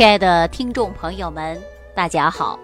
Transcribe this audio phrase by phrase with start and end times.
[0.00, 1.60] 亲爱的听众朋友们，
[1.94, 2.58] 大家好！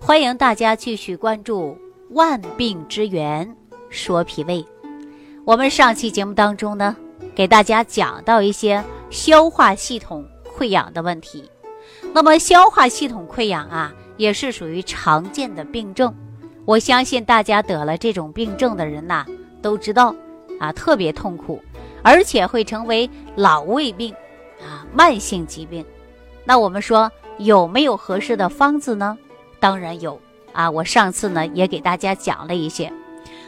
[0.00, 1.70] 欢迎大家继续关注
[2.10, 3.56] 《万病之源
[3.90, 4.62] 说脾胃》。
[5.44, 6.94] 我们上期节目当中呢，
[7.34, 10.24] 给大家讲到一些消化系统
[10.56, 11.50] 溃疡的问题。
[12.14, 16.14] 那么，消化系统溃疡啊，也是属于常见的病症。
[16.64, 19.26] 我相信大家得了这种病症的人呐，
[19.60, 20.14] 都知道
[20.60, 21.60] 啊，特别痛苦，
[22.04, 24.14] 而且会成为老胃病
[24.62, 25.84] 啊，慢性疾病。
[26.46, 29.18] 那我们说有没有合适的方子呢？
[29.58, 30.18] 当然有
[30.52, 30.70] 啊！
[30.70, 32.92] 我上次呢也给大家讲了一些。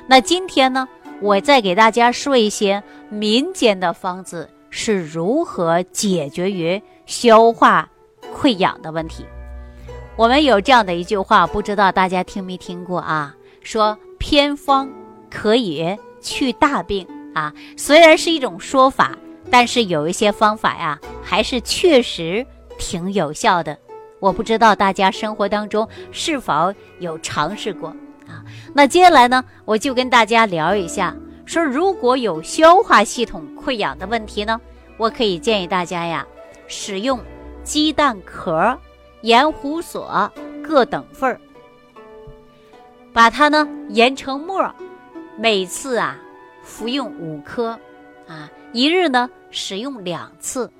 [0.06, 0.88] 那今天呢，
[1.20, 7.88] 我再给大家说一些民间的方子是如何解决于消化
[8.34, 9.24] 溃疡的问题。
[10.16, 13.36] 我们有这样的一句话，不知道大家听没听过啊？
[13.62, 14.90] 说偏方
[15.30, 19.16] 可以去大病啊，虽然是一种说法，
[19.50, 22.44] 但是有一些方法呀，还是确实。
[22.78, 23.76] 挺有效的，
[24.20, 27.88] 我不知道大家生活当中是否有尝试过
[28.26, 28.42] 啊？
[28.72, 34.58] 那接下来呢，我就跟大家聊一下，说如果有消化系统溃疡的问题呢，
[34.96, 36.26] 我可以建议大家呀，
[36.66, 37.20] 使用
[37.62, 38.78] 鸡蛋壳、
[39.22, 40.30] 盐胡索
[40.62, 41.40] 各等份儿，
[43.12, 44.72] 把它呢研成末，
[45.36, 46.16] 每次啊
[46.62, 47.78] 服用五颗，
[48.26, 50.70] 啊一日呢使用两次，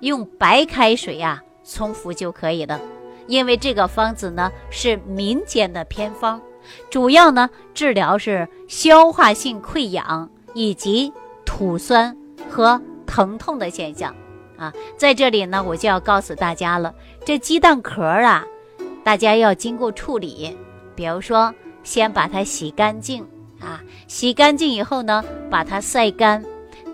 [0.00, 1.42] 用白开水呀。
[1.68, 2.80] 冲服就可以了，
[3.26, 6.40] 因为这个方子呢是民间的偏方，
[6.88, 11.12] 主要呢治疗是消化性溃疡以及
[11.44, 12.16] 吐酸
[12.48, 14.14] 和疼痛的现象
[14.56, 14.72] 啊。
[14.96, 16.94] 在这里呢，我就要告诉大家了，
[17.24, 18.44] 这鸡蛋壳啊，
[19.02, 20.56] 大家要经过处理，
[20.94, 23.26] 比如说先把它洗干净
[23.60, 26.44] 啊，洗干净以后呢，把它晒干，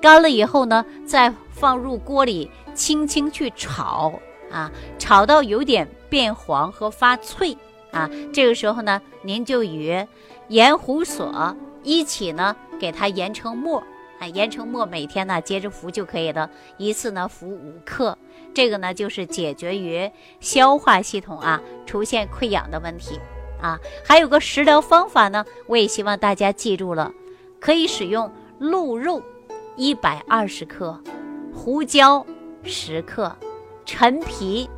[0.01, 4.13] 干了以后呢，再放入锅里轻轻去炒。
[4.53, 7.57] 啊，炒到有点变黄和发脆
[7.91, 10.07] 啊，这个时候呢，您就与
[10.49, 13.83] 盐胡索一起呢，给它研成末
[14.21, 18.17] 啊，研成末，每天呢接着服就可以了，一次呢服五克，
[18.53, 23.19] 这个呢就是解决于消化系统啊出现溃疡的问题
[23.61, 23.79] 啊。
[24.05, 27.11] 还有个食疗方法呢，我也希望大家记住了，
[27.59, 29.23] 可以使用鹿肉
[29.77, 31.01] 一百二十克，
[31.55, 32.25] 胡椒
[32.63, 33.35] 十克。
[33.85, 34.69] 陈皮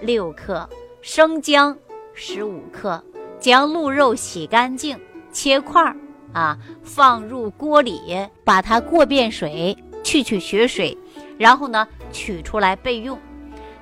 [0.00, 0.68] 六克，
[1.02, 1.76] 生姜
[2.14, 3.02] 十五克，
[3.38, 4.98] 将鹿肉洗干净，
[5.30, 5.96] 切块儿
[6.32, 10.96] 啊，放入锅里，把它过遍水，去去血水，
[11.38, 13.18] 然后呢取出来备用。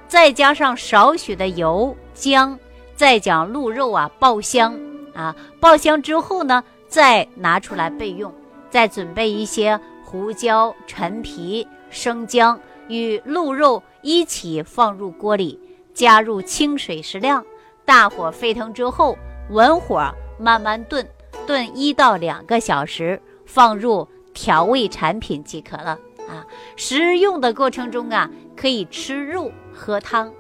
[0.09, 2.59] 再加上少许的油姜，
[2.95, 4.79] 再将鹿肉啊爆香
[5.15, 8.33] 啊，爆香之后呢，再拿出来备用。
[8.69, 12.59] 再准备一些胡椒、陈皮、生姜。
[12.89, 15.59] 与鹿肉一起放入锅里，
[15.95, 17.45] 加入清水适量，
[17.85, 19.17] 大火沸腾之后，
[19.51, 21.07] 文火慢慢炖，
[21.47, 25.99] 炖一到两个小时，放入调味产品即可了
[26.29, 26.47] 啊。
[26.77, 30.33] 食用的过程中啊，可以吃肉喝汤，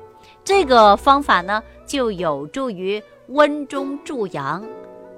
[0.45, 4.65] 这个方法呢就有助于温中助阳、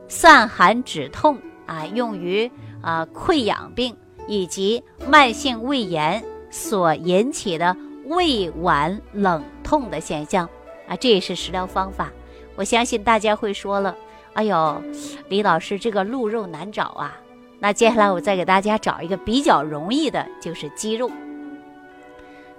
[0.09, 2.51] 散寒止痛啊，用于
[2.83, 3.97] 啊溃疡病
[4.27, 6.23] 以及慢性胃炎。
[6.55, 10.49] 所引起的胃脘冷痛的现象
[10.87, 12.13] 啊，这也是食疗方法。
[12.55, 13.97] 我相信大家会说了，
[14.35, 14.81] 哎呦，
[15.29, 17.19] 李老师这个鹿肉难找啊。
[17.59, 21.11] 那接下来我再给大家找一个比较容易的，就是鸡肉。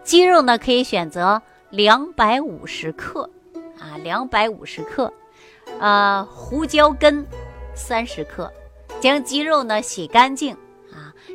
[0.03, 3.29] 鸡肉呢可以选择两百五十克
[3.79, 5.13] 啊，两百五十克，
[5.79, 7.25] 呃，胡椒根
[7.73, 8.51] 三十克，
[9.00, 10.57] 将鸡肉呢洗干净。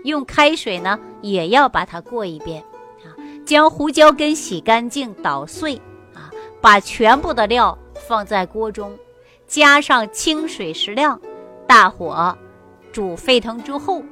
[0.05, 2.63] 用开水呢，也要把它过一遍
[3.05, 3.13] 啊。
[3.45, 5.77] 将胡椒根洗干净捣碎
[6.15, 6.31] 啊，
[6.61, 7.77] 把全部的料
[8.09, 8.97] 放在锅中，
[9.47, 11.21] 加上清水适量，
[11.67, 12.37] 大火
[12.93, 14.03] 煮沸腾之后，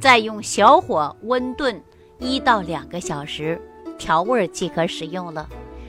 [0.00, 1.82] 再用小火温炖
[2.18, 3.60] 一到两个小时，
[3.98, 5.48] 调味即可使用了。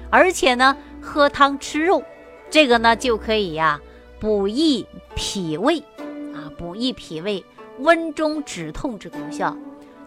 [0.09, 2.03] 而且呢，喝汤吃肉，
[2.49, 3.81] 这个呢就可以呀，
[4.19, 4.85] 补益
[5.15, 5.79] 脾胃
[6.33, 7.43] 啊，补益脾胃。
[7.79, 9.55] 温中止痛之功效，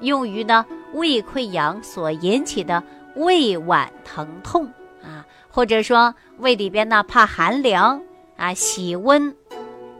[0.01, 2.83] 用于呢胃溃疡所引起的
[3.17, 4.67] 胃脘疼痛
[5.03, 8.01] 啊，或者说胃里边呢怕寒凉
[8.37, 9.35] 啊，喜温，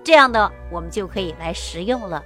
[0.05, 2.23] 这样的我们就可以来食用了。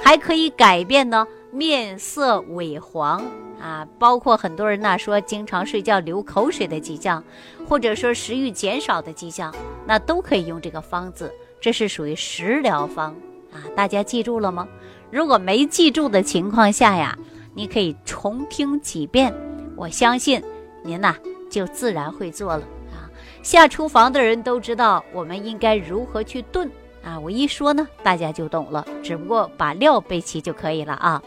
[0.00, 3.22] 还可以改变呢面色萎黄
[3.60, 7.22] 啊，包括很多人呢说经常睡觉流口水的迹象，
[7.68, 9.52] 或者说食欲减少的迹象，
[9.84, 13.14] 那都可以用这个方子，这是属于食疗方。
[13.52, 14.68] 啊，大家记住了吗？
[15.10, 17.16] 如果没记住的情况下呀，
[17.54, 19.34] 你可以重听几遍，
[19.74, 20.42] 我相信
[20.82, 21.16] 您呐
[21.50, 22.62] 就自然会做了
[22.92, 23.08] 啊。
[23.42, 26.70] 下厨房的人都知道我们应该如何去炖
[27.02, 27.18] 啊。
[27.18, 31.22] 我一说呢，大家就懂了，只不过把料备齐就可以了啊。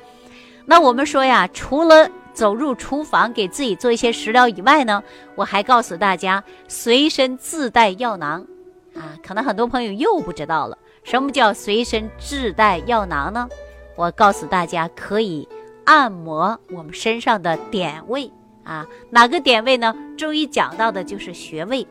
[0.65, 5.03] 那我们说呀，除了走入厨房给自己做一些食疗以外呢，
[5.35, 8.45] 我还告诉大家，随身自带药囊
[8.95, 9.17] 啊。
[9.25, 13.49] 可能很多朋友又不知道了，什么叫随身自带药囊呢？
[13.95, 15.47] 我告诉大家，可以
[15.83, 18.31] 按摩我们身上的点位
[18.63, 18.87] 啊。
[19.09, 19.93] 哪个点位呢？
[20.17, 21.85] 中医讲到的就是穴位、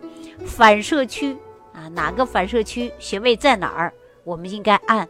[0.47, 1.37] 反射区
[1.73, 1.89] 啊。
[1.89, 3.93] 哪个反射区穴位在哪儿？
[4.25, 5.09] 我们应该按。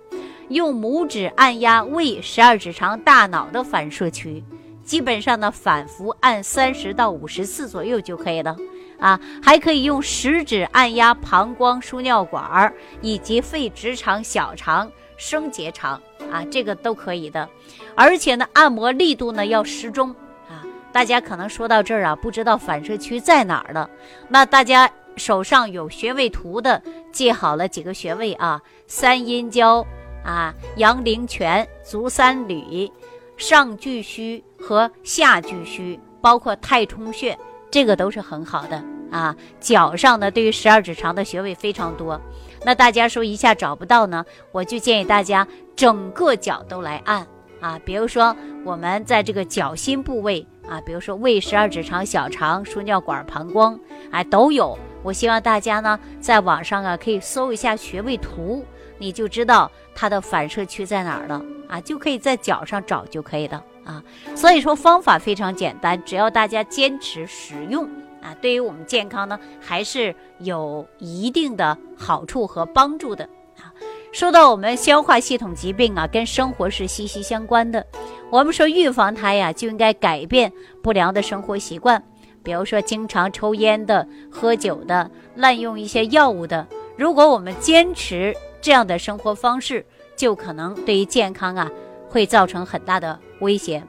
[0.48, 4.42] 用拇指按压胃十二指肠大脑的反射区，
[4.82, 8.56] 基本上呢反复按三十到五十次左右就可以了
[9.00, 9.18] 啊。
[9.42, 16.00] 还可以用食指按压膀胱、输尿管以及肺、直肠、小肠、升结肠
[16.30, 17.48] 啊，这个都可以的。
[17.94, 20.10] 而且呢，按摩力度呢要适中
[20.48, 20.62] 啊。
[20.92, 23.88] 大家可能说到这儿啊，不知道反射区在哪儿了。
[24.28, 26.82] 那大家手上有穴位图的，
[27.12, 29.86] 记好了几个穴位啊，三阴交。
[30.22, 32.92] 啊，阳陵泉、足三里、
[33.38, 37.34] 上巨虚和下巨虚，包括太冲穴，
[37.70, 39.34] 这个都是很好的啊。
[39.60, 42.20] 脚上呢，对于十二指肠的穴位非常多。
[42.64, 47.26] 那大家说一下找不到呢，我就建议大家整个脚都来按
[47.60, 47.78] 啊。
[47.84, 53.78] 比如说我们在这个脚心部位啊，比如说胃、十二指肠、小肠、输尿管、膀胱，
[54.10, 54.78] 哎，都有。
[55.02, 58.64] 我希望大家呢，在网上啊，可以搜一下穴位图。
[58.98, 64.02] 你就知道它的反射区在哪儿了啊，就可以在脚上找就可以了啊。
[64.36, 67.84] 所以说方法非常简单，只要大家坚持使用
[68.22, 73.24] 啊，对于我们健康呢还是有一定的好处和帮助的
[73.58, 73.72] 啊。
[74.12, 77.84] 说到我们消化系统疾病啊，跟生活是息息相关的。
[78.30, 80.52] 我们说预防它呀，就应该改变
[80.82, 82.02] 不良的生活习惯，
[82.42, 86.66] 比如说经常抽烟的、喝酒的、滥用一些药物的。
[86.96, 89.84] 如果我们坚持，这样的生活方式
[90.16, 91.70] 就可能对于健康啊
[92.08, 93.82] 会造成很大的威胁，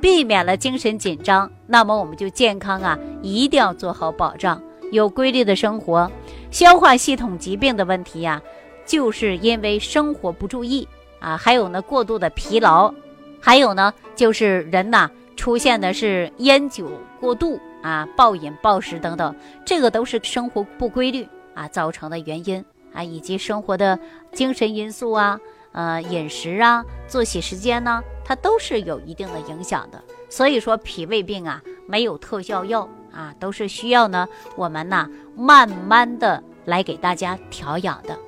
[0.00, 4.62] 避免了精神紧张，那么我们就健康啊一定要做好保障，
[4.92, 6.10] 有规律的生活。
[6.50, 8.40] 消化系统疾病的问题呀，
[8.86, 10.86] 就是因为生活不注意
[11.18, 12.92] 啊，还有呢过度的疲劳，
[13.40, 22.64] 还有呢就是人呐出现的是烟酒过度啊、暴饮暴食等等，这个都是生活不规律啊造成的原因。
[22.92, 23.96] 啊，以及生活的
[24.32, 25.38] 精神因素啊，
[25.72, 30.02] 呃，饮食啊，作息时间呢，它都是有一定的影响的。
[30.28, 38.18] 所以说，脾胃病啊，没有特效药啊，都是需要呢，我们呢，慢慢的来给大家调养的。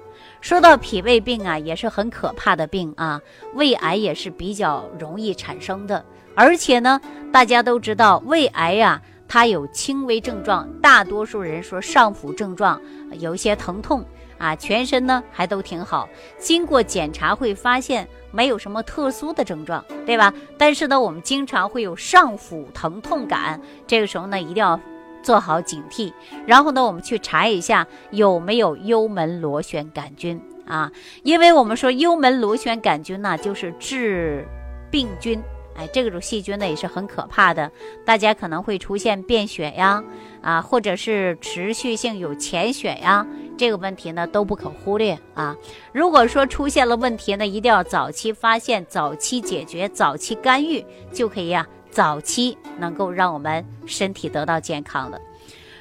[0.41, 3.21] 说到脾胃病啊，也是很可怕的病啊，
[3.55, 6.05] 胃癌也是比较容易产生的。
[6.35, 7.01] 而且呢，
[7.33, 12.81] 大家都知道，胃癌呀，它有轻微症状，大多数人说上腹症状
[13.19, 14.05] 有一些疼痛。
[14.43, 20.35] 啊，全身呢还都挺好，经过检查会发现没有什么特殊的症状，对吧？
[20.59, 24.81] 但是呢，我们经常会有上腹疼痛感，这个时候呢一定要
[25.23, 26.13] 做好警惕。
[26.45, 30.91] 然后呢，我们去查一下有没有幽门螺旋杆菌啊，
[31.23, 34.45] 因为我们说幽门螺旋杆菌呢就是致
[34.91, 35.41] 病菌。
[35.77, 37.71] 哎，这种细菌呢也是很可怕的，
[38.05, 40.03] 大家可能会出现便血呀，
[40.41, 45.57] 啊，或者是持续性有潜血呀，这个问题呢都不可忽略啊。
[45.93, 55.19] 如果说出现了问题呢，一定要早期发现、早期解决、早期干预，就可以呀，早期能够让我们身体得到健康了。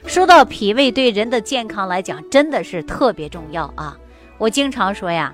[0.06, 3.98] 说到脾胃对人的健康来讲，真的是特别重要啊。
[4.38, 5.34] 我经常说呀，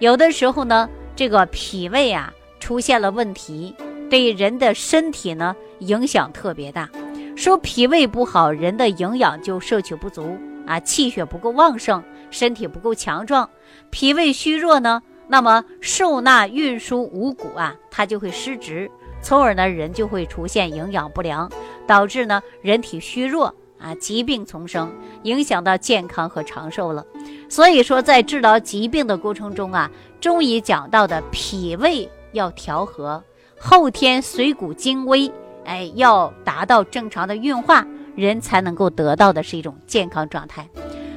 [0.00, 3.72] 有的时候呢，这个脾胃啊出现了问题。
[4.10, 6.90] 对人的身体呢影响特别大，
[7.36, 10.36] 说脾胃不好，人的营养就摄取不足
[10.66, 13.48] 啊，气血不够旺盛，身体不够强壮。
[13.90, 18.90] 脾胃虚弱呢，那么受纳运输五谷啊，它就会失职，
[19.22, 21.50] 从而呢人就会出现营养不良，
[21.86, 27.06] 导致呢人体虚弱啊，疾病丛生，影响到健康和长寿了。
[27.48, 29.90] 所以说，在治疗疾病的过程中啊，
[30.20, 33.22] 中医讲到的脾胃要调和。
[33.62, 35.30] 后天水谷精微，
[35.66, 37.86] 哎，要达到正常的运化，
[38.16, 40.66] 人才能够得到的是一种健康状态。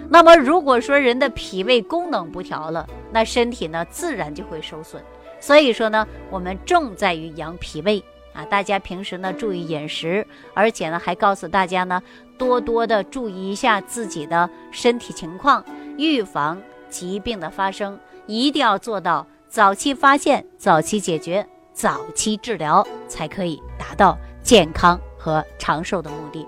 [0.10, 5.02] 那么，如果说人的脾胃功能不调了，那身体呢自然就会受损。
[5.40, 8.44] 所以说呢，我们重在于养脾胃啊！
[8.46, 12.04] 大家平时呢注意饮食，而且呢还告诉大家呢，
[12.38, 15.64] 多多的注意一下自己的身体情况，
[15.98, 17.98] 预防疾病的发生，
[18.28, 21.48] 一定要做到早期发现、早期解决。
[21.74, 26.46] 早期治疗才可以达到健康和长寿的目的。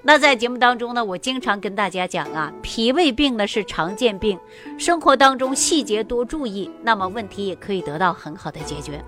[0.00, 4.38] 那在节目当中呢，我经常跟大家讲啊，脾胃病呢是常见病，
[4.78, 9.04] 生活当中细节多注意，那么问题也可以得到很好的解决。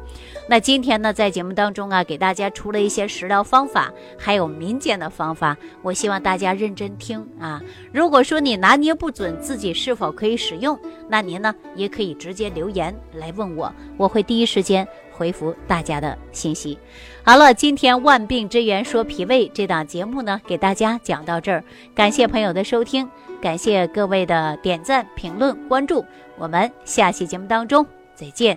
[0.49, 7.63] 那今天呢，在节目当中啊，给大家出了一些食疗方法，还有民间的方法，我希望大家认真听啊。
[7.93, 14.87] 如果说你拿捏不准自己是否可以使用，那您呢也可以直接留言来问我，我会第一时间。
[15.21, 16.79] 回复大家的信息。
[17.23, 21.63] 好了，今天万病之源说脾胃这档节目呢，给大家讲到这儿。
[21.95, 23.07] 感谢朋友的收听，
[23.43, 26.03] 感谢各位的点赞、评论、关注。
[26.39, 28.57] 我们下期节目当中再见。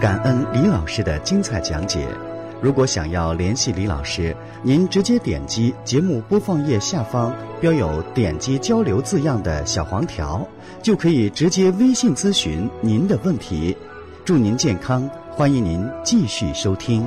[0.00, 2.08] 感恩李老师的精彩讲解。
[2.62, 7.30] 如果想要联系李老师，您直接点击节目播放页下方
[7.60, 10.48] 标有“点击交流”字样的小黄条，
[10.82, 13.76] 就可以直接微信咨询您的问题。
[14.24, 17.06] 祝您健康，欢迎您继续收听。